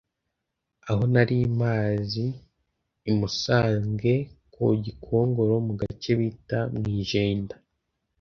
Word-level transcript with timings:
aho 0.89 1.03
nari 1.13 1.37
mpazi 1.57 2.25
i 3.09 3.11
Musange 3.19 4.13
ku 4.53 4.63
Gikongoro 4.83 5.53
mu 5.67 5.73
gace 5.81 6.11
bita 6.19 6.59
mu 6.79 6.83
Ijenda 6.99 7.55